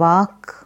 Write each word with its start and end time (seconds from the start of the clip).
vāk 0.00 0.63